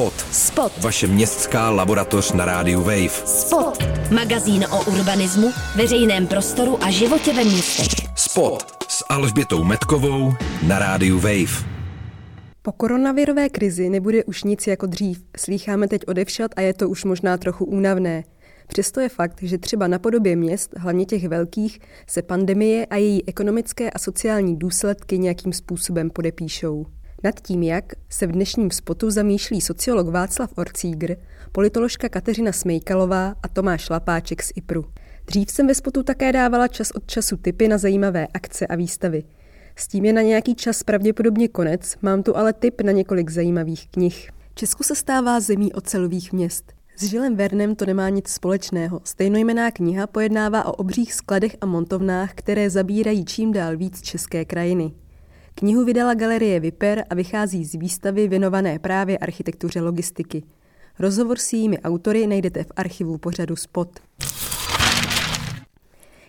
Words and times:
Spot. 0.00 0.26
Spot. 0.32 0.72
Vaše 0.82 1.06
městská 1.06 1.70
laboratoř 1.70 2.32
na 2.32 2.44
rádiu 2.44 2.80
Wave. 2.80 3.08
Spot. 3.08 3.78
Magazín 4.10 4.64
o 4.64 4.84
urbanismu, 4.84 5.50
veřejném 5.76 6.26
prostoru 6.26 6.84
a 6.84 6.90
životě 6.90 7.32
ve 7.32 7.44
městech. 7.44 8.08
Spot 8.16 8.84
s 8.88 9.04
Alžbětou 9.08 9.64
Metkovou 9.64 10.32
na 10.66 10.78
rádiu 10.78 11.18
Wave. 11.18 11.66
Po 12.62 12.72
koronavirové 12.72 13.48
krizi 13.48 13.90
nebude 13.90 14.24
už 14.24 14.44
nic 14.44 14.66
jako 14.66 14.86
dřív. 14.86 15.24
Slýcháme 15.36 15.88
teď 15.88 16.02
odevšat 16.08 16.50
a 16.56 16.60
je 16.60 16.74
to 16.74 16.88
už 16.88 17.04
možná 17.04 17.36
trochu 17.36 17.64
únavné. 17.64 18.24
Přesto 18.66 19.00
je 19.00 19.08
fakt, 19.08 19.42
že 19.42 19.58
třeba 19.58 19.86
na 19.86 19.98
podobě 19.98 20.36
měst, 20.36 20.70
hlavně 20.76 21.06
těch 21.06 21.28
velkých, 21.28 21.78
se 22.06 22.22
pandemie 22.22 22.86
a 22.86 22.96
její 22.96 23.28
ekonomické 23.28 23.90
a 23.90 23.98
sociální 23.98 24.56
důsledky 24.56 25.18
nějakým 25.18 25.52
způsobem 25.52 26.10
podepíšou. 26.10 26.86
Nad 27.24 27.40
tím, 27.40 27.62
jak 27.62 27.84
se 28.08 28.26
v 28.26 28.32
dnešním 28.32 28.70
spotu 28.70 29.10
zamýšlí 29.10 29.60
sociolog 29.60 30.08
Václav 30.08 30.50
Orcígr, 30.56 31.16
politoložka 31.52 32.08
Kateřina 32.08 32.52
Smejkalová 32.52 33.34
a 33.42 33.48
Tomáš 33.48 33.90
Lapáček 33.90 34.42
z 34.42 34.52
IPRu. 34.54 34.84
Dřív 35.26 35.50
jsem 35.50 35.66
ve 35.66 35.74
spotu 35.74 36.02
také 36.02 36.32
dávala 36.32 36.68
čas 36.68 36.90
od 36.90 37.06
času 37.06 37.36
typy 37.36 37.68
na 37.68 37.78
zajímavé 37.78 38.26
akce 38.34 38.66
a 38.66 38.76
výstavy. 38.76 39.24
S 39.76 39.88
tím 39.88 40.04
je 40.04 40.12
na 40.12 40.22
nějaký 40.22 40.54
čas 40.54 40.82
pravděpodobně 40.82 41.48
konec, 41.48 41.96
mám 42.02 42.22
tu 42.22 42.36
ale 42.36 42.52
tip 42.52 42.80
na 42.80 42.92
několik 42.92 43.30
zajímavých 43.30 43.88
knih. 43.88 44.30
Česko 44.54 44.84
se 44.84 44.94
stává 44.94 45.40
zemí 45.40 45.72
ocelových 45.72 46.32
měst. 46.32 46.72
S 46.96 47.04
Žilem 47.04 47.36
Vernem 47.36 47.74
to 47.74 47.86
nemá 47.86 48.08
nic 48.08 48.28
společného. 48.28 49.00
Stejnojmená 49.04 49.70
kniha 49.70 50.06
pojednává 50.06 50.64
o 50.64 50.72
obřích 50.72 51.14
skladech 51.14 51.56
a 51.60 51.66
montovnách, 51.66 52.34
které 52.34 52.70
zabírají 52.70 53.24
čím 53.24 53.52
dál 53.52 53.76
víc 53.76 54.02
české 54.02 54.44
krajiny. 54.44 54.92
Knihu 55.54 55.84
vydala 55.84 56.14
galerie 56.14 56.60
Viper 56.60 57.04
a 57.10 57.14
vychází 57.14 57.64
z 57.64 57.74
výstavy 57.74 58.28
věnované 58.28 58.78
právě 58.78 59.18
architektuře 59.18 59.80
logistiky. 59.80 60.42
Rozhovor 60.98 61.38
s 61.38 61.52
jejími 61.52 61.78
autory 61.78 62.26
najdete 62.26 62.64
v 62.64 62.72
archivu 62.76 63.18
pořadu 63.18 63.56
Spot. 63.56 64.00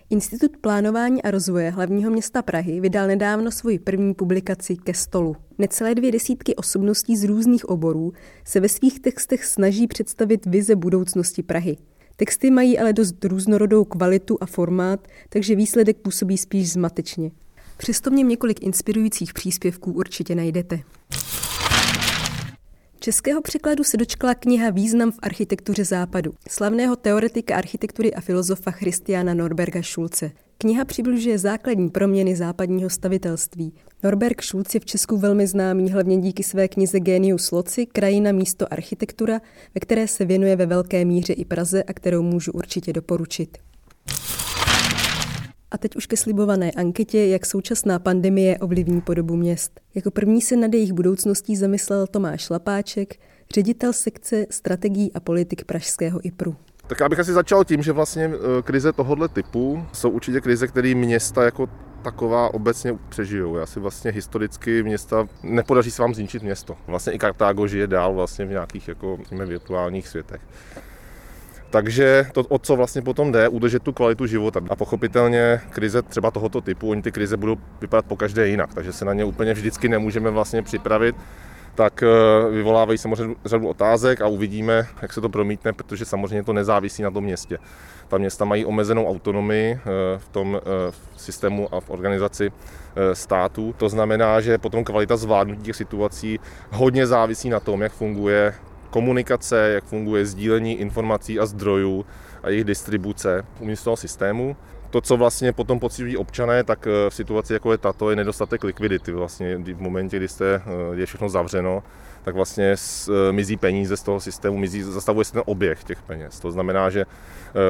Institut 0.09 0.57
plánování 0.57 1.23
a 1.23 1.31
rozvoje 1.31 1.69
hlavního 1.69 2.11
města 2.11 2.41
Prahy 2.41 2.79
vydal 2.79 3.07
nedávno 3.07 3.51
svoji 3.51 3.79
první 3.79 4.13
publikaci 4.13 4.75
Ke 4.75 4.93
stolu. 4.93 5.35
Necelé 5.57 5.95
dvě 5.95 6.11
desítky 6.11 6.55
osobností 6.55 7.17
z 7.17 7.23
různých 7.23 7.69
oborů 7.69 8.13
se 8.45 8.59
ve 8.59 8.69
svých 8.69 8.99
textech 8.99 9.45
snaží 9.45 9.87
představit 9.87 10.45
vize 10.45 10.75
budoucnosti 10.75 11.43
Prahy. 11.43 11.77
Texty 12.15 12.51
mají 12.51 12.79
ale 12.79 12.93
dost 12.93 13.25
různorodou 13.25 13.83
kvalitu 13.83 14.37
a 14.41 14.45
formát, 14.45 15.07
takže 15.29 15.55
výsledek 15.55 15.97
působí 15.97 16.37
spíš 16.37 16.71
zmatečně. 16.71 17.31
Přesto 17.81 18.09
něm 18.09 18.27
několik 18.27 18.63
inspirujících 18.63 19.33
příspěvků 19.33 19.91
určitě 19.91 20.35
najdete. 20.35 20.79
Českého 22.99 23.41
překladu 23.41 23.83
se 23.83 23.97
dočkala 23.97 24.35
kniha 24.35 24.69
Význam 24.69 25.11
v 25.11 25.19
architektuře 25.21 25.85
západu 25.85 26.33
slavného 26.49 26.95
teoretika 26.95 27.55
architektury 27.55 28.13
a 28.13 28.21
filozofa 28.21 28.71
Christiana 28.71 29.33
Norberga 29.33 29.83
Schulze. 29.83 30.31
Kniha 30.57 30.85
přibližuje 30.85 31.37
základní 31.37 31.89
proměny 31.89 32.35
západního 32.35 32.89
stavitelství. 32.89 33.73
Norberg 34.03 34.43
Schulz 34.43 34.73
je 34.73 34.79
v 34.79 34.85
Česku 34.85 35.17
velmi 35.17 35.47
známý 35.47 35.91
hlavně 35.91 36.17
díky 36.17 36.43
své 36.43 36.67
knize 36.67 36.99
Genius 36.99 37.51
Loci, 37.51 37.85
Krajina 37.85 38.31
místo 38.31 38.73
architektura, 38.73 39.41
ve 39.75 39.79
které 39.79 40.07
se 40.07 40.25
věnuje 40.25 40.55
ve 40.55 40.65
velké 40.65 41.05
míře 41.05 41.33
i 41.33 41.45
Praze 41.45 41.83
a 41.83 41.93
kterou 41.93 42.21
můžu 42.21 42.51
určitě 42.51 42.93
doporučit. 42.93 43.57
A 45.71 45.77
teď 45.77 45.95
už 45.95 46.05
ke 46.05 46.17
slibované 46.17 46.71
anketě, 46.71 47.25
jak 47.25 47.45
současná 47.45 47.99
pandemie 47.99 48.57
ovlivní 48.57 49.01
podobu 49.01 49.35
měst. 49.35 49.79
Jako 49.95 50.11
první 50.11 50.41
se 50.41 50.55
nad 50.55 50.73
jejich 50.73 50.93
budoucností 50.93 51.55
zamyslel 51.55 52.07
Tomáš 52.07 52.49
Lapáček, 52.49 53.15
ředitel 53.53 53.93
sekce 53.93 54.45
strategií 54.49 55.13
a 55.13 55.19
politik 55.19 55.65
Pražského 55.65 56.19
IPRu. 56.23 56.55
Tak 56.87 56.99
já 56.99 57.09
bych 57.09 57.19
asi 57.19 57.33
začal 57.33 57.65
tím, 57.65 57.83
že 57.83 57.91
vlastně 57.91 58.25
e, 58.25 58.61
krize 58.61 58.93
tohohle 58.93 59.27
typu 59.27 59.85
jsou 59.93 60.09
určitě 60.09 60.41
krize, 60.41 60.67
které 60.67 60.95
města 60.95 61.43
jako 61.43 61.69
taková 62.03 62.53
obecně 62.53 62.97
přežijou. 63.09 63.57
Já 63.57 63.65
si 63.65 63.79
vlastně 63.79 64.11
historicky 64.11 64.83
města, 64.83 65.27
nepodaří 65.43 65.91
se 65.91 66.01
vám 66.01 66.13
zničit 66.13 66.43
město. 66.43 66.77
Vlastně 66.87 67.13
i 67.13 67.19
Kartágo 67.19 67.67
žije 67.67 67.87
dál 67.87 68.13
vlastně 68.13 68.45
v 68.45 68.49
nějakých 68.49 68.87
jako 68.87 69.17
virtuálních 69.45 70.07
světech. 70.07 70.41
Takže 71.71 72.25
to, 72.31 72.41
o 72.41 72.59
co 72.59 72.75
vlastně 72.75 73.01
potom 73.01 73.31
jde, 73.31 73.47
udržet 73.47 73.83
tu 73.83 73.93
kvalitu 73.93 74.25
života. 74.25 74.59
A 74.69 74.75
pochopitelně 74.75 75.61
krize 75.69 76.01
třeba 76.01 76.31
tohoto 76.31 76.61
typu, 76.61 76.89
oni 76.89 77.01
ty 77.01 77.11
krize 77.11 77.37
budou 77.37 77.57
vypadat 77.81 78.05
po 78.05 78.15
každé 78.15 78.47
jinak, 78.47 78.73
takže 78.73 78.93
se 78.93 79.05
na 79.05 79.13
ně 79.13 79.25
úplně 79.25 79.53
vždycky 79.53 79.89
nemůžeme 79.89 80.29
vlastně 80.29 80.63
připravit 80.63 81.15
tak 81.75 82.03
eh, 82.03 82.07
vyvolávají 82.49 82.97
samozřejmě 82.97 83.35
řadu 83.45 83.67
otázek 83.67 84.21
a 84.21 84.27
uvidíme, 84.27 84.87
jak 85.01 85.13
se 85.13 85.21
to 85.21 85.29
promítne, 85.29 85.73
protože 85.73 86.05
samozřejmě 86.05 86.43
to 86.43 86.53
nezávisí 86.53 87.03
na 87.03 87.11
tom 87.11 87.23
městě. 87.23 87.57
Ta 88.07 88.17
města 88.17 88.45
mají 88.45 88.65
omezenou 88.65 89.07
autonomii 89.07 89.71
eh, 89.71 89.79
v 90.17 90.29
tom 90.29 90.59
eh, 90.61 90.91
systému 91.17 91.75
a 91.75 91.79
v 91.79 91.89
organizaci 91.89 92.51
státu. 93.13 93.75
To 93.77 93.89
znamená, 93.89 94.41
že 94.41 94.57
potom 94.57 94.83
kvalita 94.83 95.17
zvládnutí 95.17 95.61
těch 95.61 95.75
situací 95.75 96.39
hodně 96.71 97.07
závisí 97.07 97.49
na 97.49 97.59
tom, 97.59 97.81
jak 97.81 97.91
funguje 97.91 98.53
komunikace, 98.91 99.71
jak 99.73 99.83
funguje 99.83 100.25
sdílení 100.25 100.79
informací 100.79 101.39
a 101.39 101.45
zdrojů 101.45 102.05
a 102.43 102.49
jejich 102.49 102.63
distribuce 102.63 103.45
uvnitř 103.59 103.83
toho 103.83 103.97
systému. 103.97 104.55
To, 104.89 105.01
co 105.01 105.17
vlastně 105.17 105.53
potom 105.53 105.79
pocitují 105.79 106.17
občané, 106.17 106.63
tak 106.63 106.87
eh, 106.87 107.09
v 107.09 107.15
situaci 107.15 107.53
jako 107.53 107.71
je 107.71 107.77
tato, 107.77 108.09
je 108.09 108.15
nedostatek 108.15 108.63
likvidity. 108.63 109.11
Vlastně 109.11 109.57
v 109.57 109.81
momentě, 109.81 110.17
kdy 110.17 110.27
jste, 110.27 110.55
eh, 110.55 110.61
je 110.95 111.05
všechno 111.05 111.29
zavřeno, 111.29 111.83
tak 112.23 112.35
vlastně 112.35 112.75
eh, 112.75 113.31
mizí 113.31 113.57
peníze 113.57 113.97
z 113.97 114.03
toho 114.03 114.19
systému, 114.19 114.57
mizí, 114.57 114.81
zastavuje 114.81 115.25
se 115.25 115.33
ten 115.33 115.43
oběh 115.45 115.83
těch 115.83 116.01
peněz. 116.01 116.39
To 116.39 116.51
znamená, 116.51 116.89
že 116.89 117.05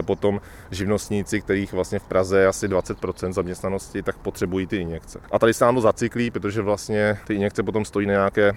potom 0.05 0.41
živnostníci, 0.71 1.41
kterých 1.41 1.73
vlastně 1.73 1.99
v 1.99 2.03
Praze 2.03 2.39
je 2.39 2.47
asi 2.47 2.67
20% 2.67 3.31
zaměstnanosti, 3.31 4.03
tak 4.03 4.17
potřebují 4.17 4.67
ty 4.67 4.77
injekce. 4.77 5.19
A 5.31 5.39
tady 5.39 5.53
se 5.53 5.65
nám 5.65 5.75
to 5.75 5.81
zacyklí, 5.81 6.31
protože 6.31 6.61
vlastně 6.61 7.17
ty 7.27 7.35
injekce 7.35 7.63
potom 7.63 7.85
stojí 7.85 8.07
na 8.07 8.13
nějaké 8.13 8.53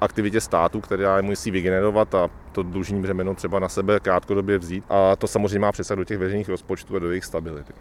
aktivitě 0.00 0.40
státu, 0.40 0.80
která 0.80 1.16
je 1.16 1.22
musí 1.22 1.50
vygenerovat 1.50 2.14
a 2.14 2.30
to 2.52 2.62
dlužní 2.62 3.02
břemeno 3.02 3.34
třeba 3.34 3.58
na 3.58 3.68
sebe 3.68 4.00
krátkodobě 4.00 4.58
vzít. 4.58 4.84
A 4.88 5.16
to 5.16 5.26
samozřejmě 5.26 5.58
má 5.58 5.72
přesah 5.72 5.98
do 5.98 6.04
těch 6.04 6.18
veřejných 6.18 6.48
rozpočtů 6.48 6.96
a 6.96 6.98
do 6.98 7.10
jejich 7.10 7.24
stability 7.24 7.72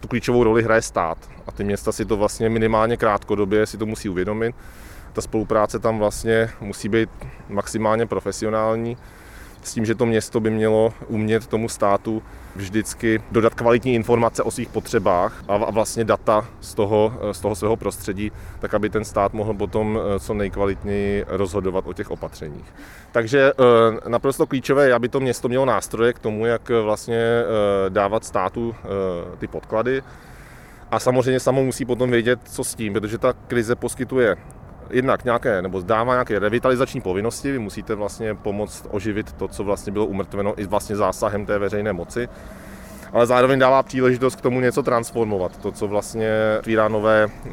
tu 0.00 0.08
klíčovou 0.08 0.44
roli 0.44 0.62
hraje 0.62 0.82
stát 0.82 1.18
a 1.46 1.52
ty 1.52 1.64
města 1.64 1.92
si 1.92 2.04
to 2.04 2.16
vlastně 2.16 2.48
minimálně 2.48 2.96
krátkodobě 2.96 3.66
si 3.66 3.78
to 3.78 3.86
musí 3.86 4.08
uvědomit. 4.08 4.54
Ta 5.12 5.20
spolupráce 5.20 5.78
tam 5.78 5.98
vlastně 5.98 6.50
musí 6.60 6.88
být 6.88 7.10
maximálně 7.48 8.06
profesionální 8.06 8.96
s 9.62 9.74
tím, 9.74 9.84
že 9.84 9.94
to 9.94 10.06
město 10.06 10.40
by 10.40 10.50
mělo 10.50 10.92
umět 11.06 11.46
tomu 11.46 11.68
státu 11.68 12.22
vždycky 12.56 13.22
dodat 13.30 13.54
kvalitní 13.54 13.94
informace 13.94 14.42
o 14.42 14.50
svých 14.50 14.68
potřebách 14.68 15.44
a 15.48 15.70
vlastně 15.70 16.04
data 16.04 16.46
z 16.60 16.74
toho, 16.74 17.12
z 17.32 17.40
toho 17.40 17.54
svého 17.54 17.76
prostředí, 17.76 18.32
tak 18.58 18.74
aby 18.74 18.90
ten 18.90 19.04
stát 19.04 19.32
mohl 19.32 19.54
potom 19.54 19.98
eh, 19.98 20.18
co 20.18 20.34
nejkvalitněji 20.34 21.24
rozhodovat 21.28 21.84
o 21.86 21.92
těch 21.92 22.10
opatřeních. 22.10 22.74
Takže 23.12 23.52
eh, 23.52 24.08
naprosto 24.08 24.46
klíčové 24.46 24.86
je, 24.86 24.94
aby 24.94 25.08
to 25.08 25.20
město 25.20 25.48
mělo 25.48 25.64
nástroje 25.64 26.12
k 26.12 26.18
tomu, 26.18 26.46
jak 26.46 26.70
vlastně 26.82 27.20
dávat 27.88 28.24
státu 28.24 28.74
ty 29.38 29.46
podklady. 29.46 30.02
A 30.90 30.98
samozřejmě 30.98 31.40
samo 31.40 31.64
musí 31.64 31.84
potom 31.84 32.10
vědět, 32.10 32.40
co 32.44 32.64
s 32.64 32.74
tím, 32.74 32.92
protože 32.92 33.18
ta 33.18 33.32
krize 33.32 33.76
poskytuje 33.76 34.36
jednak 34.90 35.24
nějaké, 35.24 35.62
nebo 35.62 35.80
dává 35.80 36.12
nějaké 36.12 36.38
revitalizační 36.38 37.00
povinnosti, 37.00 37.52
vy 37.52 37.58
musíte 37.58 37.94
vlastně 37.94 38.34
pomoct 38.34 38.86
oživit 38.90 39.32
to, 39.32 39.48
co 39.48 39.64
vlastně 39.64 39.92
bylo 39.92 40.06
umrtveno 40.06 40.60
i 40.60 40.66
vlastně 40.66 40.96
zásahem 40.96 41.46
té 41.46 41.58
veřejné 41.58 41.92
moci, 41.92 42.28
ale 43.12 43.26
zároveň 43.26 43.58
dává 43.58 43.82
příležitost 43.82 44.36
k 44.36 44.40
tomu 44.40 44.60
něco 44.60 44.82
transformovat, 44.82 45.56
to, 45.56 45.72
co 45.72 45.88
vlastně 45.88 46.30
otvírá 46.58 46.88
nové, 46.88 47.28
eh, 47.46 47.50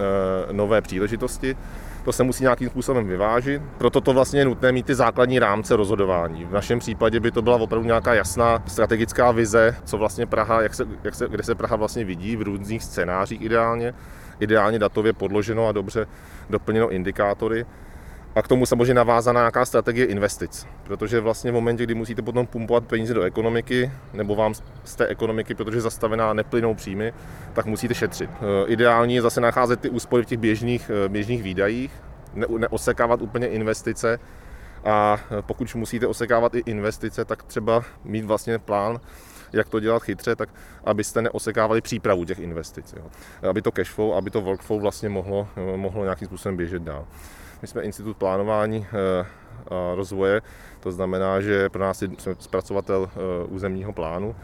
nové 0.51 0.81
příležitosti. 0.81 1.57
To 2.06 2.12
se 2.12 2.23
musí 2.23 2.44
nějakým 2.44 2.69
způsobem 2.69 3.07
vyvážit. 3.07 3.62
Proto 3.78 4.02
to 4.02 4.13
vlastně 4.13 4.40
je 4.40 4.46
nutné 4.46 4.72
mít 4.72 4.85
ty 4.85 4.96
základní 4.96 5.40
rámce 5.40 5.75
rozhodování. 5.75 6.46
V 6.46 6.53
našem 6.53 6.79
případě 6.79 7.20
by 7.20 7.31
to 7.31 7.41
byla 7.41 7.55
opravdu 7.55 7.88
nějaká 7.88 8.14
jasná 8.14 8.64
strategická 8.67 9.31
vize, 9.31 9.76
co 9.84 9.97
vlastně 9.97 10.26
Praha, 10.26 10.61
jak 10.61 10.73
se, 10.73 10.85
jak 11.03 11.16
se, 11.16 11.28
kde 11.28 11.43
se 11.43 11.55
Praha 11.55 11.76
vlastně 11.76 12.05
vidí 12.05 12.35
v 12.35 12.41
různých 12.41 12.84
scénářích 12.84 13.41
ideálně 13.41 13.93
ideálně 14.40 14.79
datově 14.79 15.14
podloženo 15.14 15.67
a 15.67 15.72
dobře 15.72 16.08
doplněno 16.49 16.90
indikátory. 16.90 17.66
A 18.35 18.41
k 18.41 18.47
tomu 18.47 18.66
samozřejmě 18.66 18.93
navázaná 18.93 19.41
nějaká 19.41 19.66
strategie 19.66 20.05
investic, 20.05 20.67
protože 20.84 21.20
vlastně 21.20 21.52
v 21.52 21.53
momentě, 21.53 21.84
kdy 21.84 21.93
musíte 21.93 22.22
potom 22.22 22.47
pumpovat 22.47 22.85
peníze 22.85 23.14
do 23.14 23.22
ekonomiky, 23.22 23.91
nebo 24.14 24.35
vám 24.35 24.53
z 24.84 24.96
té 24.96 25.08
ekonomiky, 25.08 25.55
protože 25.55 25.82
zastavená 25.82 26.34
neplynou 26.34 26.73
příjmy, 26.73 27.14
tak 27.53 27.66
musíte 27.66 27.96
šetřit. 27.96 28.29
E, 28.29 28.67
ideální 28.67 29.16
je 29.16 29.22
zase 29.22 29.41
nacházet 29.41 29.79
ty 29.79 29.90
úspory 29.90 30.23
v 30.23 30.26
těch 30.26 30.38
běžných, 30.38 30.91
e, 31.05 31.09
běžných 31.09 31.43
výdajích, 31.43 31.91
ne, 32.34 32.46
neosekávat 32.58 33.22
úplně 33.22 33.47
investice 33.47 34.20
a 34.85 35.20
pokud 35.41 35.76
musíte 35.76 36.08
osekávat 36.08 36.55
i 36.55 36.64
investice, 36.66 37.26
tak 37.26 37.43
třeba 37.43 37.84
mít 38.03 38.26
vlastně 38.26 38.59
plán, 38.59 38.99
jak 39.55 39.69
to 39.69 39.79
dělat 39.79 40.03
chytře, 40.03 40.35
tak 40.35 40.49
abyste 40.84 41.22
neosekávali 41.22 41.81
přípravu 41.81 42.25
těch 42.25 42.40
investic. 42.40 42.93
Jo. 42.97 43.05
Aby 43.49 43.61
to 43.61 43.72
cashflow, 43.72 44.13
aby 44.13 44.29
to 44.29 44.41
workflow 44.41 44.81
vlastně 44.81 45.09
mohlo, 45.09 45.47
mohlo 45.75 46.03
nějakým 46.03 46.28
způsobem 46.28 46.57
běžet 46.57 46.81
dál. 46.81 47.07
My 47.61 47.67
jsme 47.67 47.81
institut 47.81 48.17
plánování 48.17 48.87
eh, 48.87 49.25
a 49.67 49.96
rozvoje. 49.96 50.41
To 50.79 50.91
znamená, 50.91 51.41
že 51.41 51.69
pro 51.69 51.81
nás 51.81 52.02
jsme 52.02 52.35
zpracovatel 52.40 53.09
územního 53.47 53.93
plánu. 53.93 54.35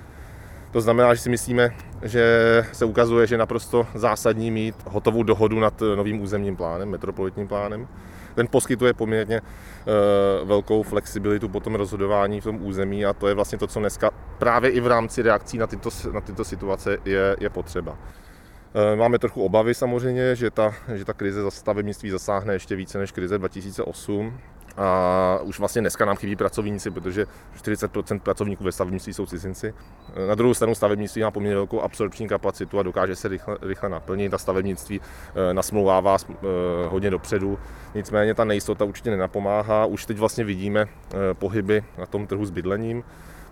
To 0.72 0.82
znamená, 0.82 1.14
že 1.14 1.22
si 1.22 1.30
myslíme, 1.30 1.76
že 2.02 2.66
se 2.72 2.86
ukazuje, 2.86 3.28
že 3.28 3.36
je 3.36 3.40
naprosto 3.40 3.88
zásadní 3.96 4.52
mít 4.52 4.76
hotovou 4.86 5.24
dohodu 5.24 5.60
nad 5.60 5.82
novým 5.96 6.22
územním 6.22 6.56
plánem, 6.56 6.90
metropolitním 6.90 7.48
plánem. 7.48 7.88
Ten 8.36 8.48
poskytuje 8.48 8.94
poměrně 8.94 9.42
velkou 10.44 10.84
flexibilitu 10.84 11.50
potom 11.50 11.76
rozhodování 11.76 12.42
v 12.42 12.44
tom 12.44 12.60
území 12.62 13.06
a 13.06 13.14
to 13.14 13.28
je 13.28 13.34
vlastně 13.34 13.58
to, 13.58 13.68
co 13.68 13.80
dneska 13.80 14.12
právě 14.38 14.70
i 14.70 14.80
v 14.80 14.88
rámci 14.88 15.22
reakcí 15.22 15.58
na 15.58 15.68
tyto, 15.68 15.90
na 16.12 16.22
tyto 16.22 16.46
situace 16.46 16.98
je, 17.06 17.36
je 17.40 17.50
potřeba. 17.50 17.98
Eh, 18.74 18.96
máme 18.96 19.20
trochu 19.20 19.44
obavy 19.44 19.74
samozřejmě, 19.74 20.36
že 20.36 20.52
ta, 20.52 20.74
že 20.94 21.06
ta 21.06 21.14
krize 21.14 21.52
stavebnictví 21.52 22.10
zasáhne 22.10 22.54
ještě 22.54 22.76
více 22.76 22.98
než 22.98 23.12
krize 23.12 23.38
2008. 23.38 24.40
A 24.78 25.40
už 25.44 25.60
vlastně 25.60 25.82
dneska 25.82 26.06
nám 26.06 26.16
chybí 26.16 26.36
pracovníci, 26.36 26.92
protože 26.92 27.26
40% 27.58 28.20
pracovníků 28.20 28.64
ve 28.64 28.72
stavebnictví 28.72 29.14
jsou 29.14 29.26
cizinci. 29.26 29.74
Eh, 30.16 30.28
na 30.28 30.36
druhou 30.36 30.54
stranu 30.54 30.76
stavebnictví 30.76 31.22
má 31.22 31.32
poměrně 31.32 31.56
velkou 31.56 31.82
absorpční 31.82 32.28
kapacitu 32.28 32.80
a 32.80 32.84
dokáže 32.84 33.16
se 33.16 33.28
rychle, 33.28 33.58
rychle 33.62 33.90
naplnit. 33.90 34.30
Ta 34.30 34.38
stavebnictví 34.38 35.02
eh, 35.02 35.54
nasmlouvává 35.54 36.18
hodně 36.88 37.10
dopředu, 37.10 37.60
nicméně 37.96 38.34
ta 38.34 38.46
nejistota 38.46 38.86
určitě 38.86 39.12
nenapomáhá. 39.12 39.86
Už 39.86 40.06
teď 40.06 40.18
vlastně 40.18 40.44
vidíme 40.44 40.88
pohyby 41.34 41.84
na 41.98 42.06
tom 42.06 42.28
trhu 42.28 42.46
s 42.46 42.50
bydlením, 42.50 43.04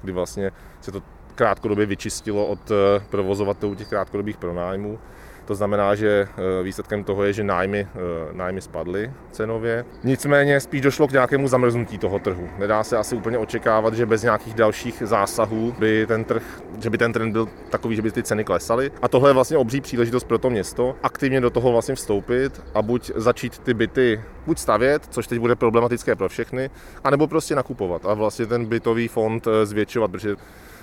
kdy 0.02 0.12
vlastně 0.12 0.52
se 0.82 0.92
to 0.92 1.02
krátkodobě 1.40 1.86
vyčistilo 1.86 2.46
od 2.46 2.72
eh, 2.72 3.04
provozovatelů 3.10 3.76
těch 3.76 3.88
krátkodobých 3.88 4.38
pronájmů. 4.38 5.00
To 5.50 5.56
znamená, 5.56 5.96
že 5.96 6.28
eh, 6.30 6.64
výsledkem 6.64 7.04
toho 7.04 7.24
je, 7.24 7.34
že 7.34 7.44
nájmy, 7.44 7.88
eh, 7.96 8.00
nájmy 8.34 8.62
spadly 8.62 9.12
cenově. 9.32 9.86
Nicméně 10.04 10.60
spíš 10.60 10.82
došlo 10.82 11.08
k 11.08 11.12
nějakému 11.12 11.48
zamrznutí 11.48 11.98
toho 11.98 12.20
trhu. 12.20 12.50
Nedá 12.58 12.84
se 12.84 12.98
asi 12.98 13.16
úplně 13.16 13.38
očekávat, 13.38 13.94
že 13.94 14.06
bez 14.06 14.24
nějakých 14.24 14.54
dalších 14.54 15.04
zásahů 15.06 15.76
by 15.80 16.06
ten 16.08 16.24
trh, 16.24 16.44
že 16.82 16.90
by 16.90 16.98
ten 16.98 17.14
trend 17.14 17.32
byl 17.32 17.48
takový, 17.70 17.96
že 17.96 18.02
by 18.02 18.12
ty 18.12 18.24
ceny 18.24 18.44
klesaly. 18.44 18.92
A 19.02 19.08
tohle 19.08 19.30
je 19.30 19.34
vlastně 19.34 19.58
obří 19.58 19.82
příležitost 19.82 20.24
pro 20.24 20.38
to 20.38 20.50
město 20.50 20.96
aktivně 21.04 21.42
do 21.42 21.50
toho 21.50 21.72
vlastně 21.72 21.96
vstoupit 21.96 22.62
a 22.74 22.82
buď 22.82 23.12
začít 23.16 23.60
ty 23.60 23.74
byty 23.74 24.22
buď 24.46 24.58
stavět, 24.60 25.02
což 25.10 25.28
teď 25.28 25.40
bude 25.40 25.56
problematické 25.56 26.16
pro 26.16 26.30
všechny, 26.30 26.70
anebo 27.04 27.28
prostě 27.28 27.56
nakupovat 27.56 28.06
a 28.06 28.14
vlastně 28.14 28.46
ten 28.46 28.66
bytový 28.66 29.08
fond 29.08 29.48
zvětšovat, 29.64 30.12
protože 30.12 30.36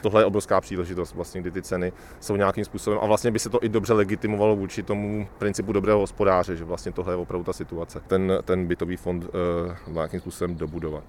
tohle 0.03 0.21
je 0.21 0.25
obrovská 0.25 0.61
příležitost, 0.61 1.15
vlastně, 1.15 1.41
kdy 1.41 1.51
ty 1.51 1.63
ceny 1.63 1.93
jsou 2.21 2.37
nějakým 2.37 2.65
způsobem 2.65 2.99
a 3.03 3.07
vlastně 3.07 3.31
by 3.31 3.39
se 3.39 3.51
to 3.51 3.65
i 3.65 3.69
dobře 3.69 3.93
legitimovalo 3.93 4.57
vůči 4.57 4.83
tomu 4.83 5.29
principu 5.39 5.73
dobrého 5.73 5.99
hospodáře, 5.99 6.57
že 6.57 6.65
vlastně 6.65 6.93
tohle 6.93 7.13
je 7.13 7.17
opravdu 7.17 7.45
ta 7.45 7.53
situace. 7.53 8.01
Ten, 8.07 8.33
ten 8.45 8.67
bytový 8.67 8.97
fond 8.97 9.25
uh, 9.25 9.93
nějakým 9.93 10.21
způsobem 10.21 10.57
dobudovat. 10.57 11.05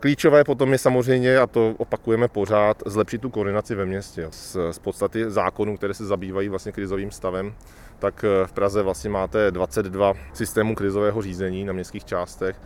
Klíčové 0.00 0.44
potom 0.44 0.72
je 0.72 0.78
samozřejmě, 0.78 1.38
a 1.38 1.46
to 1.46 1.74
opakujeme 1.78 2.28
pořád, 2.28 2.82
zlepšit 2.86 3.20
tu 3.20 3.30
koordinaci 3.30 3.74
ve 3.74 3.86
městě. 3.86 4.28
Z, 4.30 4.56
z 4.70 4.78
podstaty 4.78 5.30
zákonů, 5.30 5.76
které 5.76 5.94
se 5.94 6.06
zabývají 6.06 6.48
vlastně 6.48 6.72
krizovým 6.72 7.10
stavem, 7.10 7.54
tak 7.98 8.24
eh, 8.24 8.46
v 8.46 8.52
Praze 8.52 8.82
vlastně 8.82 9.10
máte 9.10 9.50
22 9.50 10.12
systémů 10.32 10.74
krizového 10.74 11.22
řízení 11.22 11.64
na 11.64 11.72
městských 11.72 12.04
částech 12.04 12.56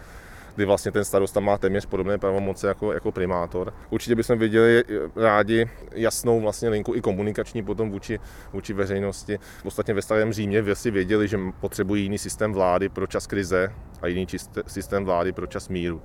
kdy 0.54 0.64
vlastně 0.64 0.92
ten 0.92 1.04
starosta 1.04 1.40
má 1.40 1.58
téměř 1.58 1.86
podobné 1.86 2.18
pravomoce 2.18 2.68
jako, 2.68 2.92
jako 2.92 3.12
primátor. 3.12 3.74
Určitě 3.90 4.14
bychom 4.14 4.38
viděli 4.38 4.84
rádi 5.16 5.70
jasnou 5.92 6.40
vlastně 6.40 6.68
linku 6.68 6.94
i 6.94 7.00
komunikační 7.00 7.62
potom 7.62 7.90
vůči, 7.90 8.20
vůči 8.52 8.72
veřejnosti. 8.72 9.38
Ostatně 9.64 9.94
ve 9.94 10.02
starém 10.02 10.32
Římě 10.32 10.74
si 10.74 10.90
věděli, 10.90 11.28
že 11.28 11.38
potřebují 11.60 12.02
jiný 12.02 12.18
systém 12.18 12.52
vlády 12.52 12.88
pro 12.88 13.06
čas 13.06 13.26
krize 13.26 13.72
a 14.02 14.06
jiný 14.06 14.26
systém 14.66 15.04
vlády 15.04 15.32
pro 15.32 15.46
čas 15.46 15.68
míru. 15.68 16.02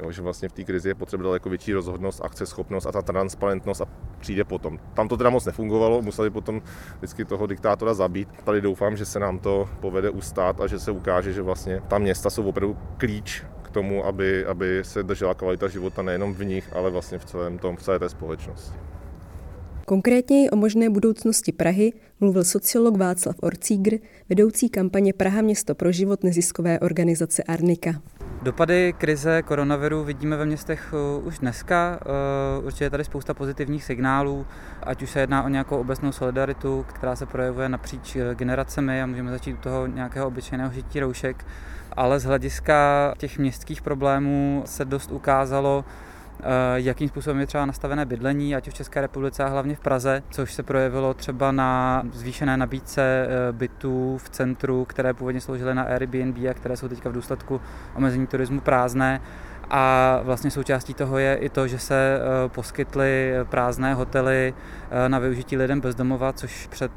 Jo, 0.00 0.12
že 0.12 0.22
vlastně 0.22 0.48
v 0.48 0.52
té 0.52 0.64
krizi 0.64 0.88
je 0.88 0.94
potřeba 0.94 1.22
daleko 1.22 1.48
větší 1.48 1.72
rozhodnost, 1.72 2.24
akceschopnost 2.24 2.86
a 2.86 2.92
ta 2.92 3.02
transparentnost 3.02 3.80
a 3.80 3.86
přijde 4.18 4.44
potom. 4.44 4.78
Tam 4.94 5.08
to 5.08 5.16
teda 5.16 5.30
moc 5.30 5.44
nefungovalo, 5.44 6.02
museli 6.02 6.30
potom 6.30 6.62
vždycky 6.98 7.24
toho 7.24 7.46
diktátora 7.46 7.94
zabít. 7.94 8.28
Tady 8.44 8.60
doufám, 8.60 8.96
že 8.96 9.04
se 9.04 9.20
nám 9.20 9.38
to 9.38 9.68
povede 9.80 10.10
ustát 10.10 10.60
a 10.60 10.66
že 10.66 10.78
se 10.78 10.90
ukáže, 10.90 11.32
že 11.32 11.42
vlastně 11.42 11.82
ta 11.88 11.98
města 11.98 12.30
jsou 12.30 12.44
opravdu 12.44 12.78
klíč 12.96 13.44
tomu, 13.72 14.06
aby, 14.06 14.46
aby 14.46 14.78
se 14.82 15.02
držela 15.02 15.34
kvalita 15.34 15.68
života 15.68 16.02
nejenom 16.02 16.34
v 16.34 16.44
nich, 16.44 16.68
ale 16.72 16.90
vlastně 16.90 17.18
v, 17.18 17.24
celém 17.24 17.58
tom, 17.58 17.76
v 17.76 17.82
celé 17.82 17.98
té 17.98 18.08
společnosti. 18.08 18.78
Konkrétně 19.86 20.50
o 20.50 20.56
možné 20.56 20.90
budoucnosti 20.90 21.52
Prahy 21.52 21.92
mluvil 22.20 22.44
sociolog 22.44 22.96
Václav 22.96 23.36
Orcígr, 23.40 23.96
vedoucí 24.28 24.68
kampaně 24.68 25.12
Praha 25.12 25.42
město 25.42 25.74
pro 25.74 25.92
život 25.92 26.24
neziskové 26.24 26.80
organizace 26.80 27.42
Arnika. 27.42 27.92
Dopady 28.42 28.94
krize 28.98 29.42
koronaviru 29.42 30.04
vidíme 30.04 30.36
ve 30.36 30.46
městech 30.46 30.94
uh, 31.18 31.26
už 31.26 31.38
dneska. 31.38 32.00
Uh, 32.60 32.66
určitě 32.66 32.84
je 32.84 32.90
tady 32.90 33.04
spousta 33.04 33.34
pozitivních 33.34 33.84
signálů, 33.84 34.46
ať 34.82 35.02
už 35.02 35.10
se 35.10 35.20
jedná 35.20 35.42
o 35.42 35.48
nějakou 35.48 35.76
obecnou 35.76 36.12
solidaritu, 36.12 36.84
která 36.88 37.16
se 37.16 37.26
projevuje 37.26 37.68
napříč 37.68 38.16
uh, 38.16 38.22
generacemi 38.34 39.02
a 39.02 39.06
můžeme 39.06 39.30
začít 39.30 39.54
u 39.54 39.56
toho 39.56 39.86
nějakého 39.86 40.26
obyčejného 40.26 40.72
žití 40.72 41.00
roušek, 41.00 41.44
ale 41.96 42.20
z 42.20 42.24
hlediska 42.24 43.14
těch 43.18 43.38
městských 43.38 43.82
problémů 43.82 44.62
se 44.66 44.84
dost 44.84 45.12
ukázalo, 45.12 45.84
eh, 46.40 46.44
jakým 46.74 47.08
způsobem 47.08 47.40
je 47.40 47.46
třeba 47.46 47.66
nastavené 47.66 48.06
bydlení, 48.06 48.56
ať 48.56 48.68
v 48.68 48.74
České 48.74 49.00
republice 49.00 49.44
a 49.44 49.48
hlavně 49.48 49.76
v 49.76 49.80
Praze, 49.80 50.22
což 50.30 50.54
se 50.54 50.62
projevilo 50.62 51.14
třeba 51.14 51.52
na 51.52 52.02
zvýšené 52.12 52.56
nabídce 52.56 53.02
eh, 53.02 53.52
bytů 53.52 54.18
v 54.18 54.30
centru, 54.30 54.84
které 54.84 55.14
původně 55.14 55.40
sloužily 55.40 55.74
na 55.74 55.82
Airbnb 55.82 56.36
a 56.50 56.54
které 56.54 56.76
jsou 56.76 56.88
teďka 56.88 57.08
v 57.08 57.12
důsledku 57.12 57.60
omezení 57.94 58.26
turismu 58.26 58.60
prázdné. 58.60 59.20
A 59.70 60.20
vlastně 60.22 60.50
součástí 60.50 60.94
toho 60.94 61.18
je 61.18 61.34
i 61.34 61.48
to, 61.48 61.68
že 61.68 61.78
se 61.78 62.18
eh, 62.18 62.48
poskytly 62.48 63.34
prázdné 63.44 63.94
hotely 63.94 64.54
na 65.08 65.18
využití 65.18 65.56
lidem 65.56 65.80
bezdomova, 65.80 66.32
což 66.32 66.66
před 66.66 66.92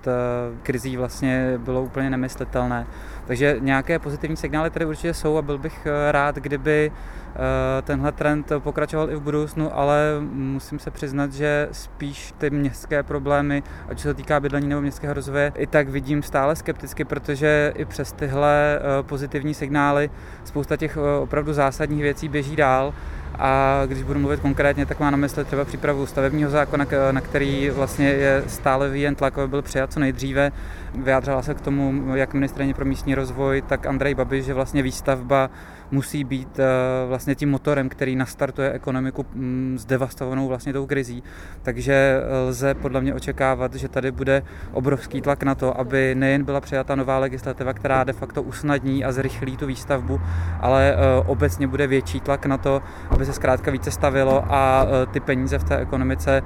krizí 0.63 0.97
vlastně 0.97 1.57
bylo 1.57 1.83
úplně 1.83 2.09
nemyslitelné. 2.09 2.87
Takže 3.27 3.55
nějaké 3.59 3.99
pozitivní 3.99 4.37
signály 4.37 4.69
tady 4.69 4.85
určitě 4.85 5.13
jsou 5.13 5.37
a 5.37 5.41
byl 5.41 5.57
bych 5.57 5.85
eh, 5.85 6.11
rád, 6.11 6.35
kdyby 6.35 6.91
eh, 6.91 7.81
tenhle 7.81 8.11
trend 8.11 8.51
pokračoval 8.59 9.11
i 9.11 9.15
v 9.15 9.21
budoucnu, 9.21 9.77
ale 9.77 9.99
musím 10.31 10.79
se 10.79 10.91
přiznat, 10.91 11.33
že 11.33 11.67
spíš 11.71 12.33
ty 12.37 12.49
městské 12.49 13.03
problémy, 13.03 13.63
ať 13.89 13.99
se 13.99 14.13
týká 14.13 14.39
bydlení 14.39 14.67
nebo 14.67 14.81
městského 14.81 15.13
rozvoje, 15.13 15.51
i 15.55 15.67
tak 15.67 15.89
vidím 15.89 16.23
stále 16.23 16.55
skepticky, 16.55 17.05
protože 17.05 17.73
i 17.75 17.85
přes 17.85 18.11
tyhle 18.11 18.79
eh, 18.79 19.03
pozitivní 19.03 19.53
signály 19.53 20.09
spousta 20.43 20.77
těch 20.77 20.97
opravdu 21.21 21.53
zásadních 21.53 22.01
věcí 22.01 22.29
běží 22.29 22.55
dál 22.55 22.93
a 23.39 23.81
když 23.85 24.03
budu 24.03 24.19
mluvit 24.19 24.39
konkrétně, 24.39 24.85
tak 24.85 24.99
mám 24.99 25.11
na 25.11 25.17
mysli 25.17 25.45
třeba 25.45 25.65
přípravu 25.65 26.05
stavebního 26.05 26.49
zákona, 26.49 26.85
na 27.11 27.21
který 27.21 27.69
vlastně 27.69 28.07
je 28.07 28.43
stále 28.47 28.89
výjen 28.89 29.15
tlak, 29.15 29.37
aby 29.37 29.47
byl 29.47 29.61
přijat 29.61 29.93
co 29.93 29.99
nejdříve. 29.99 30.51
Vyjádřila 30.95 31.41
se 31.41 31.53
k 31.53 31.61
tomu 31.61 32.15
jak 32.15 32.33
ministrině 32.33 32.73
pro 32.73 32.85
místní 32.85 33.15
rozvoj, 33.15 33.63
tak 33.67 33.85
Andrej 33.85 34.15
Babiš, 34.15 34.45
že 34.45 34.53
vlastně 34.53 34.83
výstavba 34.83 35.49
musí 35.91 36.23
být 36.23 36.59
eh, 36.59 36.65
vlastně 37.07 37.35
tím 37.35 37.49
motorem, 37.49 37.89
který 37.89 38.15
nastartuje 38.15 38.71
ekonomiku 38.71 39.25
mm, 39.33 39.75
zdevastovanou 39.79 40.47
vlastně 40.47 40.73
tou 40.73 40.85
krizí. 40.85 41.23
Takže 41.61 41.93
eh, 41.93 42.47
lze 42.47 42.73
podle 42.73 43.01
mě 43.01 43.13
očekávat, 43.13 43.75
že 43.75 43.89
tady 43.89 44.11
bude 44.11 44.43
obrovský 44.71 45.21
tlak 45.21 45.43
na 45.43 45.55
to, 45.55 45.79
aby 45.79 46.15
nejen 46.15 46.43
byla 46.43 46.61
přijata 46.61 46.95
nová 46.95 47.19
legislativa, 47.19 47.73
která 47.73 48.03
de 48.03 48.13
facto 48.13 48.43
usnadní 48.43 49.05
a 49.05 49.11
zrychlí 49.11 49.57
tu 49.57 49.65
výstavbu, 49.65 50.21
ale 50.59 50.93
eh, 50.93 50.97
obecně 51.25 51.67
bude 51.67 51.87
větší 51.87 52.19
tlak 52.19 52.45
na 52.45 52.57
to, 52.57 52.81
aby 53.09 53.25
se 53.25 53.33
zkrátka 53.33 53.71
více 53.71 53.91
stavilo 53.91 54.43
a 54.49 54.87
ty 55.11 55.19
peníze 55.19 55.59
v 55.59 55.63
té 55.63 55.77
ekonomice 55.77 56.41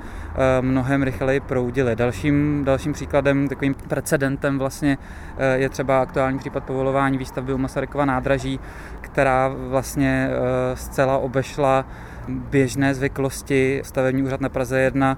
mnohem 0.61 1.03
rychleji 1.03 1.39
proudily. 1.39 1.95
Dalším, 1.95 2.61
dalším 2.65 2.93
příkladem, 2.93 3.47
takovým 3.47 3.73
precedentem 3.73 4.59
vlastně 4.59 4.97
je 5.53 5.69
třeba 5.69 6.01
aktuální 6.01 6.39
případ 6.39 6.63
povolování 6.63 7.17
výstavby 7.17 7.53
u 7.53 7.57
Masarykova 7.57 8.05
nádraží, 8.05 8.59
která 9.01 9.28
vlastně 9.47 10.29
eh, 10.31 10.75
zcela 10.75 11.17
obešla 11.17 11.85
běžné 12.27 12.93
zvyklosti. 12.93 13.81
Stavební 13.83 14.23
úřad 14.23 14.41
na 14.41 14.49
Praze 14.49 14.79
1 14.79 15.17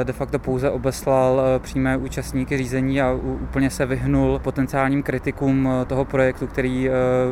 eh, 0.00 0.04
de 0.04 0.12
facto 0.12 0.38
pouze 0.38 0.70
obeslal 0.70 1.40
eh, 1.40 1.58
přímé 1.58 1.96
účastníky 1.96 2.56
řízení 2.56 3.02
a 3.02 3.12
úplně 3.22 3.70
se 3.70 3.86
vyhnul 3.86 4.38
potenciálním 4.38 5.02
kritikům 5.02 5.68
toho 5.86 6.04
projektu, 6.04 6.46
který 6.46 6.90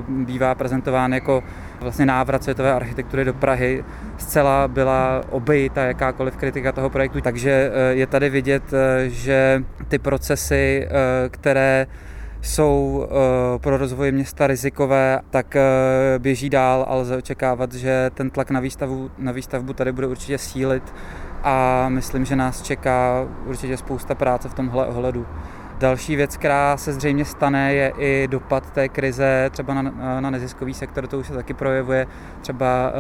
bývá 0.08 0.54
prezentován 0.54 1.14
jako 1.14 1.42
vlastně 1.80 2.06
návrat 2.06 2.42
světové 2.42 2.72
architektury 2.72 3.24
do 3.24 3.34
Prahy. 3.34 3.84
Zcela 4.18 4.68
byla 4.68 5.20
obejita 5.30 5.84
jakákoliv 5.84 6.36
kritika 6.36 6.72
toho 6.72 6.90
projektu, 6.90 7.20
takže 7.20 7.70
je 7.90 8.06
tady 8.06 8.30
vidět, 8.30 8.62
že 9.06 9.64
ty 9.88 9.98
procesy, 9.98 10.88
které 11.30 11.86
jsou 12.42 13.06
eh, 13.06 13.58
pro 13.58 13.76
rozvoj 13.76 14.12
města 14.12 14.46
rizikové, 14.46 15.20
tak 15.30 15.56
eh, 15.56 15.62
běží 16.18 16.50
dál 16.50 16.86
a 16.88 16.94
lze 16.94 17.16
očekávat, 17.16 17.72
že 17.72 18.10
ten 18.14 18.30
tlak 18.30 18.50
na 18.50 18.60
výstavbu, 18.60 19.10
na 19.18 19.32
výstavbu 19.32 19.72
tady 19.72 19.92
bude 19.92 20.06
určitě 20.06 20.38
sílit 20.38 20.94
a 21.42 21.88
myslím, 21.88 22.24
že 22.24 22.36
nás 22.36 22.62
čeká 22.62 23.28
určitě 23.46 23.76
spousta 23.76 24.14
práce 24.14 24.48
v 24.48 24.54
tomhle 24.54 24.86
ohledu. 24.86 25.26
Další 25.82 26.16
věc, 26.16 26.36
která 26.36 26.76
se 26.76 26.92
zřejmě 26.92 27.24
stane, 27.24 27.74
je 27.74 27.92
i 27.98 28.28
dopad 28.30 28.70
té 28.70 28.88
krize 28.88 29.50
třeba 29.52 29.74
na, 29.74 29.82
na 30.20 30.30
neziskový 30.30 30.74
sektor, 30.74 31.06
to 31.06 31.18
už 31.18 31.26
se 31.26 31.32
taky 31.32 31.54
projevuje 31.54 32.06
třeba 32.40 32.92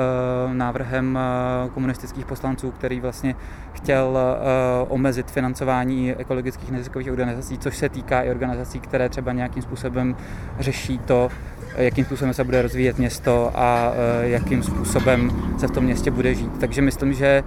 uh, 0.46 0.54
návrhem 0.54 1.18
uh, 1.64 1.70
komunistických 1.70 2.26
poslanců, 2.26 2.70
který 2.70 3.00
vlastně 3.00 3.34
chtěl 3.72 4.08
uh, 4.08 4.92
omezit 4.92 5.30
financování 5.30 6.12
ekologických 6.12 6.70
neziskových 6.70 7.10
organizací, 7.10 7.58
což 7.58 7.76
se 7.76 7.88
týká 7.88 8.22
i 8.22 8.30
organizací, 8.30 8.80
které 8.80 9.08
třeba 9.08 9.32
nějakým 9.32 9.62
způsobem 9.62 10.16
řeší 10.58 10.98
to, 10.98 11.28
jakým 11.76 12.04
způsobem 12.04 12.34
se 12.34 12.44
bude 12.44 12.62
rozvíjet 12.62 12.98
město 12.98 13.50
a 13.54 13.92
jakým 14.20 14.62
způsobem 14.62 15.30
se 15.58 15.66
v 15.66 15.70
tom 15.70 15.84
městě 15.84 16.10
bude 16.10 16.34
žít. 16.34 16.58
Takže 16.60 16.82
myslím, 16.82 17.12
že 17.12 17.44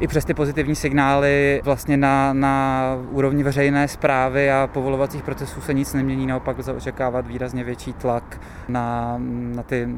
i 0.00 0.06
přes 0.06 0.24
ty 0.24 0.34
pozitivní 0.34 0.74
signály 0.74 1.60
vlastně 1.64 1.96
na, 1.96 2.32
na 2.32 2.84
úrovni 3.10 3.42
veřejné 3.42 3.88
zprávy 3.88 4.50
a 4.50 4.66
povolovacích 4.72 5.22
procesů 5.22 5.60
se 5.60 5.74
nic 5.74 5.94
nemění, 5.94 6.26
naopak 6.26 6.58
lze 6.58 6.72
očekávat 6.72 7.26
výrazně 7.26 7.64
větší 7.64 7.92
tlak 7.92 8.40
na, 8.68 9.16
na 9.54 9.62
ty 9.62 9.88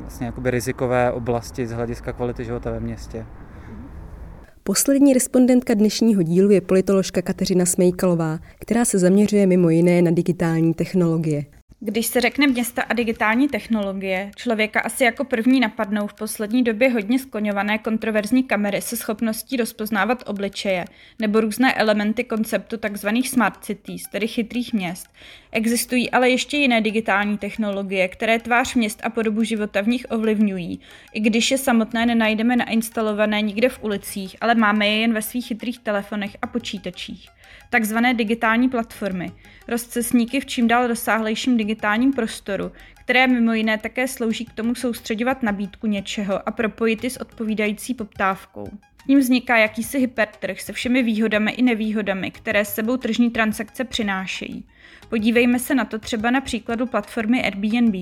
vlastně 0.00 0.26
jakoby 0.26 0.50
rizikové 0.50 1.12
oblasti 1.12 1.66
z 1.66 1.72
hlediska 1.72 2.12
kvality 2.12 2.44
života 2.44 2.70
ve 2.70 2.80
městě. 2.80 3.26
Poslední 4.62 5.14
respondentka 5.14 5.74
dnešního 5.74 6.22
dílu 6.22 6.50
je 6.50 6.60
politoložka 6.60 7.22
Kateřina 7.22 7.66
Smejkalová, 7.66 8.38
která 8.58 8.84
se 8.84 8.98
zaměřuje 8.98 9.46
mimo 9.46 9.70
jiné 9.70 10.02
na 10.02 10.10
digitální 10.10 10.74
technologie. 10.74 11.44
Když 11.84 12.06
se 12.06 12.20
řekne 12.20 12.46
města 12.46 12.82
a 12.82 12.94
digitální 12.94 13.48
technologie, 13.48 14.30
člověka 14.36 14.80
asi 14.80 15.04
jako 15.04 15.24
první 15.24 15.60
napadnou 15.60 16.06
v 16.06 16.14
poslední 16.14 16.62
době 16.62 16.90
hodně 16.90 17.18
skloňované 17.18 17.78
kontroverzní 17.78 18.42
kamery 18.42 18.80
se 18.82 18.96
schopností 18.96 19.56
rozpoznávat 19.56 20.22
obličeje 20.26 20.84
nebo 21.18 21.40
různé 21.40 21.74
elementy 21.74 22.24
konceptu 22.24 22.76
tzv. 22.76 23.08
smart 23.24 23.64
cities, 23.64 24.02
tedy 24.12 24.28
chytrých 24.28 24.72
měst. 24.72 25.06
Existují 25.52 26.10
ale 26.10 26.30
ještě 26.30 26.56
jiné 26.56 26.80
digitální 26.80 27.38
technologie, 27.38 28.08
které 28.08 28.38
tvář 28.38 28.74
měst 28.74 29.00
a 29.04 29.10
podobu 29.10 29.42
života 29.42 29.80
v 29.80 29.88
nich 29.88 30.06
ovlivňují, 30.10 30.80
i 31.12 31.20
když 31.20 31.50
je 31.50 31.58
samotné 31.58 32.06
nenajdeme 32.06 32.56
nainstalované 32.56 33.40
nikde 33.40 33.68
v 33.68 33.84
ulicích, 33.84 34.36
ale 34.40 34.54
máme 34.54 34.88
je 34.88 34.96
jen 34.96 35.12
ve 35.12 35.22
svých 35.22 35.46
chytrých 35.46 35.78
telefonech 35.78 36.36
a 36.42 36.46
počítačích 36.46 37.28
takzvané 37.72 38.14
digitální 38.14 38.68
platformy, 38.68 39.32
rozcesníky 39.68 40.40
v 40.40 40.46
čím 40.46 40.68
dál 40.68 40.86
rozsáhlejším 40.86 41.56
digitálním 41.56 42.12
prostoru, 42.12 42.72
které 43.04 43.26
mimo 43.26 43.52
jiné 43.52 43.78
také 43.78 44.08
slouží 44.08 44.44
k 44.44 44.52
tomu 44.52 44.74
soustředovat 44.74 45.42
nabídku 45.42 45.86
něčeho 45.86 46.48
a 46.48 46.52
propojit 46.52 47.04
ji 47.04 47.10
s 47.10 47.16
odpovídající 47.16 47.94
poptávkou. 47.94 48.68
Ním 49.08 49.18
vzniká 49.18 49.56
jakýsi 49.56 49.98
hypertrh 49.98 50.60
se 50.60 50.72
všemi 50.72 51.02
výhodami 51.02 51.52
i 51.52 51.62
nevýhodami, 51.62 52.30
které 52.30 52.64
s 52.64 52.74
sebou 52.74 52.96
tržní 52.96 53.30
transakce 53.30 53.84
přinášejí. 53.84 54.64
Podívejme 55.12 55.58
se 55.58 55.74
na 55.74 55.84
to 55.84 55.98
třeba 55.98 56.30
na 56.30 56.40
příkladu 56.40 56.86
platformy 56.86 57.44
Airbnb. 57.44 57.94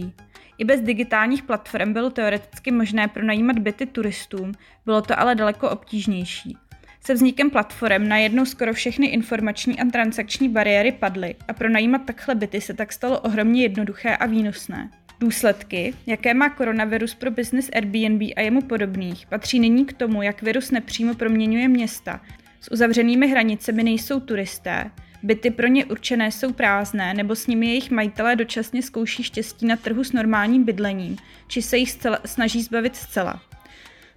I 0.58 0.64
bez 0.64 0.80
digitálních 0.80 1.42
platform 1.42 1.92
bylo 1.92 2.10
teoreticky 2.10 2.70
možné 2.70 3.08
pronajímat 3.08 3.58
byty 3.58 3.86
turistům, 3.86 4.52
bylo 4.86 5.02
to 5.02 5.20
ale 5.20 5.34
daleko 5.34 5.70
obtížnější. 5.70 6.56
Se 7.00 7.14
vznikem 7.14 7.50
platform 7.50 8.08
najednou 8.08 8.44
skoro 8.44 8.74
všechny 8.74 9.06
informační 9.06 9.80
a 9.80 9.84
transakční 9.84 10.48
bariéry 10.48 10.92
padly 10.92 11.34
a 11.48 11.52
pronajímat 11.52 12.04
takhle 12.04 12.34
byty 12.34 12.60
se 12.60 12.74
tak 12.74 12.92
stalo 12.92 13.20
ohromně 13.20 13.62
jednoduché 13.62 14.16
a 14.16 14.26
výnosné. 14.26 14.90
Důsledky, 15.20 15.94
jaké 16.06 16.34
má 16.34 16.48
koronavirus 16.48 17.14
pro 17.14 17.30
business 17.30 17.70
Airbnb 17.74 18.22
a 18.36 18.40
jemu 18.40 18.62
podobných, 18.62 19.26
patří 19.26 19.60
nyní 19.60 19.84
k 19.86 19.92
tomu, 19.92 20.22
jak 20.22 20.42
virus 20.42 20.70
nepřímo 20.70 21.14
proměňuje 21.14 21.68
města. 21.68 22.20
S 22.60 22.72
uzavřenými 22.72 23.28
hranicemi 23.28 23.82
nejsou 23.82 24.20
turisté, 24.20 24.90
byty 25.22 25.50
pro 25.50 25.66
ně 25.66 25.84
určené 25.84 26.32
jsou 26.32 26.52
prázdné 26.52 27.14
nebo 27.14 27.36
s 27.36 27.46
nimi 27.46 27.66
jejich 27.66 27.90
majitelé 27.90 28.36
dočasně 28.36 28.82
zkouší 28.82 29.22
štěstí 29.22 29.66
na 29.66 29.76
trhu 29.76 30.04
s 30.04 30.12
normálním 30.12 30.64
bydlením, 30.64 31.16
či 31.46 31.62
se 31.62 31.76
jich 31.76 31.90
zcela, 31.90 32.18
snaží 32.24 32.62
zbavit 32.62 32.96
zcela. 32.96 33.42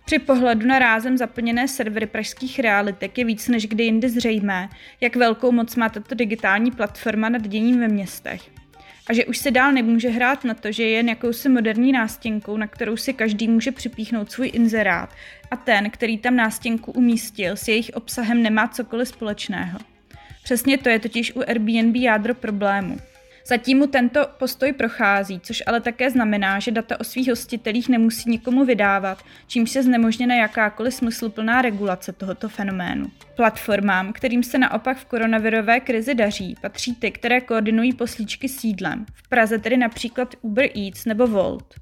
Při 0.06 0.20
pohledu 0.20 0.68
na 0.68 0.80
rázem 0.80 1.18
zaplněné 1.18 1.68
servery 1.68 2.06
pražských 2.06 2.60
realitek 2.60 3.18
je 3.18 3.26
víc 3.26 3.48
než 3.48 3.68
kdy 3.68 3.84
jindy 3.84 4.10
zřejmé, 4.10 4.70
jak 5.02 5.16
velkou 5.16 5.52
moc 5.52 5.76
má 5.76 5.90
tato 5.90 6.16
digitální 6.16 6.72
platforma 6.72 7.30
nad 7.30 7.48
děním 7.48 7.80
ve 7.80 7.88
městech. 7.88 8.42
A 9.10 9.14
že 9.14 9.26
už 9.26 9.38
se 9.38 9.52
dál 9.52 9.72
nemůže 9.72 10.10
hrát 10.10 10.44
na 10.44 10.54
to, 10.54 10.72
že 10.72 10.84
je 10.84 10.90
jen 10.90 11.10
jakousi 11.10 11.50
moderní 11.50 11.92
nástěnkou, 11.92 12.58
na 12.58 12.68
kterou 12.68 12.98
si 12.98 13.14
každý 13.14 13.48
může 13.48 13.72
připíchnout 13.72 14.32
svůj 14.32 14.52
inzerát 14.54 15.10
a 15.52 15.56
ten, 15.56 15.90
který 15.90 16.18
tam 16.18 16.36
nástěnku 16.36 16.92
umístil, 16.92 17.56
s 17.56 17.68
jejich 17.68 17.92
obsahem 17.94 18.44
nemá 18.44 18.68
cokoliv 18.68 19.08
společného. 19.08 19.80
Přesně 20.44 20.78
to 20.78 20.90
je 20.90 21.00
totiž 21.00 21.36
u 21.36 21.42
Airbnb 21.42 21.96
jádro 21.96 22.36
problému. 22.36 22.98
Zatím 23.46 23.78
mu 23.78 23.88
tento 23.88 24.28
postoj 24.40 24.74
prochází, 24.74 25.40
což 25.40 25.64
ale 25.68 25.82
také 25.82 26.10
znamená, 26.10 26.60
že 26.60 26.72
data 26.72 27.00
o 27.00 27.04
svých 27.04 27.30
hostitelích 27.30 27.90
nemusí 27.90 28.30
nikomu 28.30 28.66
vydávat, 28.66 29.24
čímž 29.48 29.76
je 29.76 29.84
znemožněna 29.84 30.36
jakákoliv 30.36 30.94
smysluplná 30.94 31.62
regulace 31.62 32.12
tohoto 32.12 32.50
fenoménu. 32.50 33.06
Platformám, 33.36 34.14
kterým 34.14 34.44
se 34.44 34.58
naopak 34.58 34.98
v 34.98 35.06
koronavirové 35.06 35.80
krizi 35.80 36.16
daří, 36.16 36.56
patří 36.62 36.96
ty, 36.96 37.12
které 37.12 37.42
koordinují 37.42 37.94
poslíčky 37.94 38.50
sídlem, 38.50 39.06
v 39.14 39.30
Praze 39.30 39.60
tedy 39.60 39.78
například 39.78 40.36
Uber 40.42 40.70
Eats 40.78 41.06
nebo 41.06 41.28
Volt. 41.28 41.74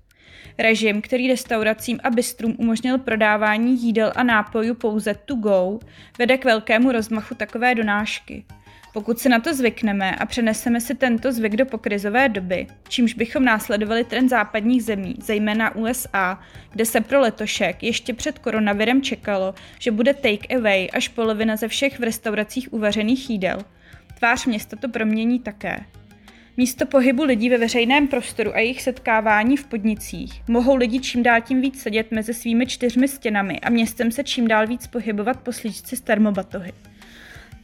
Režim, 0.57 1.01
který 1.01 1.27
restauracím 1.27 1.99
a 2.03 2.09
bistrům 2.09 2.55
umožnil 2.57 2.97
prodávání 2.97 3.83
jídel 3.83 4.11
a 4.15 4.23
nápojů 4.23 4.75
pouze 4.75 5.15
to 5.25 5.35
go, 5.35 5.79
vede 6.19 6.37
k 6.37 6.45
velkému 6.45 6.91
rozmachu 6.91 7.35
takové 7.35 7.75
donášky– 7.75 8.45
pokud 8.93 9.19
se 9.19 9.29
na 9.29 9.39
to 9.39 9.53
zvykneme 9.53 10.15
a 10.15 10.25
přeneseme 10.25 10.81
si 10.81 10.95
tento 10.95 11.31
zvyk 11.31 11.55
do 11.55 11.65
pokrizové 11.65 12.29
doby, 12.29 12.67
čímž 12.89 13.13
bychom 13.13 13.45
následovali 13.45 14.03
trend 14.03 14.29
západních 14.29 14.83
zemí, 14.83 15.15
zejména 15.19 15.75
USA, 15.75 16.39
kde 16.71 16.85
se 16.85 17.01
pro 17.01 17.19
letošek 17.19 17.83
ještě 17.83 18.13
před 18.13 18.39
koronavirem 18.39 19.01
čekalo, 19.01 19.55
že 19.79 19.91
bude 19.91 20.13
take 20.13 20.55
away 20.55 20.89
až 20.93 21.07
polovina 21.07 21.55
ze 21.55 21.67
všech 21.67 21.99
v 21.99 22.03
restauracích 22.03 22.73
uvařených 22.73 23.29
jídel. 23.29 23.59
Tvář 24.17 24.45
města 24.45 24.77
to 24.77 24.89
promění 24.89 25.39
také. 25.39 25.85
Místo 26.57 26.85
pohybu 26.85 27.23
lidí 27.23 27.49
ve 27.49 27.57
veřejném 27.57 28.07
prostoru 28.07 28.55
a 28.55 28.59
jejich 28.59 28.81
setkávání 28.81 29.57
v 29.57 29.65
podnicích 29.65 30.41
mohou 30.47 30.75
lidi 30.75 30.99
čím 30.99 31.23
dál 31.23 31.41
tím 31.41 31.61
víc 31.61 31.81
sedět 31.81 32.11
mezi 32.11 32.33
svými 32.33 32.67
čtyřmi 32.67 33.07
stěnami 33.07 33.59
a 33.59 33.69
městem 33.69 34.11
se 34.11 34.23
čím 34.23 34.47
dál 34.47 34.67
víc 34.67 34.87
pohybovat 34.87 35.39
po 35.39 35.53
slíčci 35.53 35.95
z 35.95 36.01
termobatohy. 36.01 36.73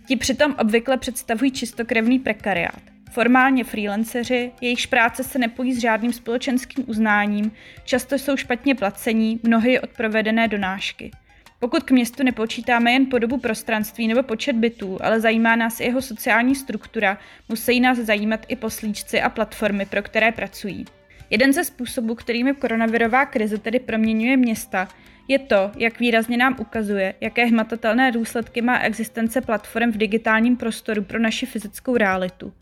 Ti 0.08 0.16
přitom 0.16 0.56
obvykle 0.60 0.98
představují 0.98 1.52
čistokrevný 1.52 2.20
prekariát. 2.20 2.82
Formálně 3.12 3.64
freelanceři, 3.64 4.52
jejichž 4.62 4.86
práce 4.86 5.24
se 5.24 5.40
nepojí 5.40 5.74
s 5.74 5.82
žádným 5.82 6.14
společenským 6.14 6.86
uznáním, 6.88 7.52
často 7.86 8.16
jsou 8.16 8.38
špatně 8.38 8.76
placení, 8.76 9.40
mnohy 9.44 9.80
od 9.80 9.90
provedené 9.90 10.48
donášky. 10.48 11.12
Pokud 11.60 11.84
k 11.84 11.92
městu 11.92 12.24
nepočítáme 12.24 12.92
jen 12.92 13.06
podobu 13.06 13.38
prostranství 13.38 14.08
nebo 14.08 14.24
počet 14.24 14.54
bytů, 14.54 14.98
ale 15.02 15.20
zajímá 15.20 15.56
nás 15.56 15.80
i 15.80 15.84
jeho 15.84 16.02
sociální 16.02 16.56
struktura, 16.56 17.18
musí 17.50 17.80
nás 17.80 17.98
zajímat 17.98 18.46
i 18.48 18.56
poslíčci 18.56 19.22
a 19.22 19.30
platformy, 19.30 19.86
pro 19.86 20.04
které 20.04 20.32
pracují. 20.32 20.86
Jeden 21.30 21.54
ze 21.54 21.64
způsobů, 21.64 22.16
kterými 22.16 22.54
koronavirová 22.54 23.26
krize 23.26 23.58
tedy 23.58 23.80
proměňuje 23.80 24.38
města, 24.38 24.88
je 25.28 25.40
to, 25.40 25.72
jak 25.78 26.00
výrazně 26.00 26.38
nám 26.38 26.56
ukazuje, 26.60 27.14
jaké 27.22 27.46
hmatatelné 27.46 28.12
důsledky 28.12 28.62
má 28.62 28.80
existence 28.80 29.42
platform 29.42 29.92
v 29.92 29.98
digitálním 29.98 30.58
prostoru 30.58 31.04
pro 31.04 31.20
naši 31.20 31.46
fyzickou 31.46 31.98
realitu. 31.98 32.54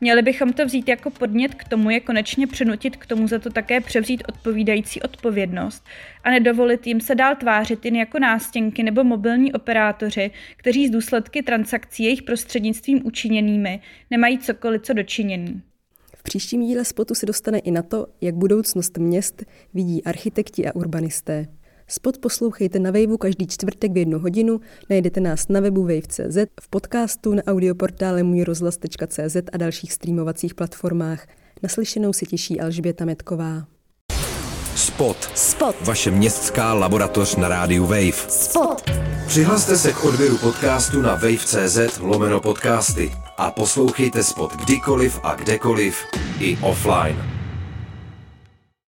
Měli 0.00 0.22
bychom 0.22 0.52
to 0.52 0.66
vzít 0.66 0.88
jako 0.88 1.10
podnět 1.10 1.54
k 1.54 1.64
tomu 1.64 1.90
je 1.90 2.00
konečně 2.00 2.46
přenutit 2.46 2.96
k 2.96 3.06
tomu 3.06 3.28
za 3.28 3.38
to 3.38 3.50
také 3.50 3.80
převzít 3.80 4.22
odpovídající 4.28 5.02
odpovědnost 5.02 5.84
a 6.24 6.30
nedovolit 6.30 6.86
jim 6.86 7.00
se 7.00 7.14
dál 7.14 7.36
tvářit 7.36 7.84
jen 7.84 7.96
jako 7.96 8.18
nástěnky 8.18 8.82
nebo 8.82 9.04
mobilní 9.04 9.52
operátoři, 9.52 10.30
kteří 10.56 10.88
z 10.88 10.90
důsledky 10.90 11.42
transakcí 11.42 12.04
jejich 12.04 12.22
prostřednictvím 12.22 13.00
učiněnými 13.04 13.80
nemají 14.10 14.38
cokoliv 14.38 14.82
co 14.82 14.92
dočinění. 14.92 15.62
V 16.16 16.22
příštím 16.22 16.62
díle 16.62 16.84
spotu 16.84 17.14
se 17.14 17.26
dostane 17.26 17.58
i 17.58 17.70
na 17.70 17.82
to, 17.82 18.06
jak 18.20 18.34
budoucnost 18.34 18.98
měst 18.98 19.44
vidí 19.74 20.04
architekti 20.04 20.66
a 20.66 20.74
urbanisté. 20.74 21.46
Spot 21.88 22.18
poslouchejte 22.18 22.78
na 22.78 22.90
Waveu 22.90 23.16
každý 23.16 23.46
čtvrtek 23.46 23.92
v 23.92 23.96
jednu 23.96 24.18
hodinu, 24.18 24.60
najdete 24.90 25.20
nás 25.20 25.48
na 25.48 25.60
webu 25.60 25.82
wave.cz, 25.82 26.36
v 26.60 26.68
podcastu 26.70 27.34
na 27.34 27.42
audioportále 27.46 28.22
můjrozhlas.cz 28.22 29.36
a 29.52 29.56
dalších 29.56 29.92
streamovacích 29.92 30.54
platformách. 30.54 31.26
Naslyšenou 31.62 32.12
se 32.12 32.26
těší 32.26 32.60
Alžběta 32.60 33.04
Metková. 33.04 33.66
Spot. 34.76 35.16
Spot. 35.34 35.76
Vaše 35.80 36.10
městská 36.10 36.74
laboratoř 36.74 37.36
na 37.36 37.48
rádiu 37.48 37.86
Wave. 37.86 38.12
Spot. 38.28 38.90
Přihlaste 39.26 39.78
se 39.78 39.92
k 39.92 40.04
odběru 40.04 40.38
podcastu 40.38 41.02
na 41.02 41.14
wave.cz 41.14 41.98
lomeno 42.00 42.40
podcasty 42.40 43.12
a 43.38 43.50
poslouchejte 43.50 44.22
Spot 44.22 44.56
kdykoliv 44.56 45.20
a 45.22 45.34
kdekoliv 45.34 45.96
i 46.40 46.58
offline. 46.62 47.41